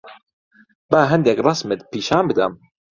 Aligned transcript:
با 0.91 1.01
هەندێک 1.11 1.37
ڕەسمت 1.45 1.79
پیشان 1.91 2.23
بدەم. 2.29 2.53